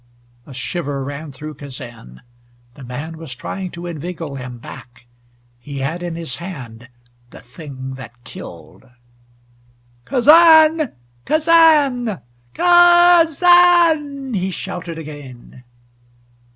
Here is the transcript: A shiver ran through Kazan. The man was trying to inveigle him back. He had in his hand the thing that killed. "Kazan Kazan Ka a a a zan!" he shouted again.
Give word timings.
A 0.47 0.53
shiver 0.55 1.03
ran 1.03 1.31
through 1.31 1.53
Kazan. 1.53 2.23
The 2.73 2.83
man 2.83 3.19
was 3.19 3.35
trying 3.35 3.69
to 3.69 3.85
inveigle 3.85 4.33
him 4.35 4.57
back. 4.57 5.05
He 5.59 5.77
had 5.77 6.01
in 6.01 6.15
his 6.15 6.37
hand 6.37 6.89
the 7.29 7.39
thing 7.39 7.93
that 7.97 8.23
killed. 8.23 8.89
"Kazan 10.05 10.93
Kazan 11.25 12.19
Ka 12.55 13.21
a 13.21 13.21
a 13.21 13.29
a 13.29 13.31
zan!" 13.31 14.33
he 14.33 14.49
shouted 14.49 14.97
again. 14.97 15.63